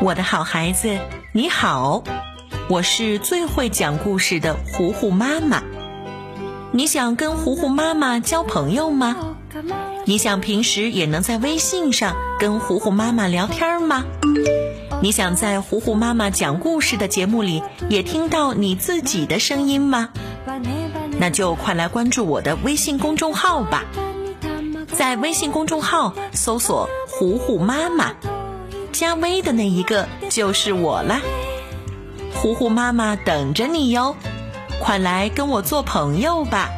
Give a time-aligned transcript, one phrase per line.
[0.00, 0.98] 我的好孩子，
[1.32, 2.04] 你好，
[2.68, 5.62] 我是最会讲故事的糊糊妈妈。
[6.72, 9.16] 你想跟糊糊妈妈交朋友吗？
[10.04, 14.04] 你想平时也能在微信上跟糊糊妈妈聊天吗？
[15.00, 20.10] 你想在糊糊妈妈讲故事的节目里也听到你自己的声音吗？
[21.18, 23.84] 那就快来关注我的微信公众号吧，
[24.94, 28.14] 在微信公众号搜索“糊糊妈妈”。
[28.92, 31.20] 加微的那一个就是我啦，
[32.32, 34.14] 虎虎妈妈等着你哟，
[34.80, 36.70] 快来跟我做朋友吧。